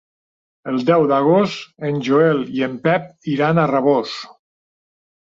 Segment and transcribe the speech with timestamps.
[0.71, 4.21] El deu d'agost en Joel i en Pep iran a Rabós.